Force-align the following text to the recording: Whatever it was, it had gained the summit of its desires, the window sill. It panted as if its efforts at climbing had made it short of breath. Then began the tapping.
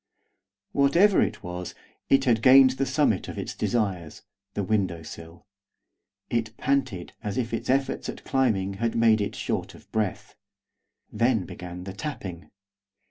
Whatever 0.71 1.21
it 1.21 1.43
was, 1.43 1.75
it 2.09 2.25
had 2.25 2.41
gained 2.41 2.71
the 2.71 2.87
summit 2.87 3.27
of 3.27 3.37
its 3.37 3.53
desires, 3.53 4.23
the 4.55 4.63
window 4.63 5.03
sill. 5.03 5.45
It 6.31 6.57
panted 6.57 7.13
as 7.21 7.37
if 7.37 7.53
its 7.53 7.69
efforts 7.69 8.09
at 8.09 8.23
climbing 8.23 8.73
had 8.81 8.95
made 8.95 9.21
it 9.21 9.35
short 9.35 9.75
of 9.75 9.91
breath. 9.91 10.33
Then 11.11 11.45
began 11.45 11.83
the 11.83 11.93
tapping. 11.93 12.49